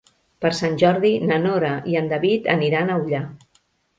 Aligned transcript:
Per 0.45 0.49
Sant 0.59 0.77
Jordi 0.83 1.11
na 1.31 1.37
Nora 1.43 1.69
i 1.93 1.99
en 2.01 2.09
David 2.13 2.49
aniran 2.57 2.89
a 2.89 2.95
Ullà. 3.05 3.21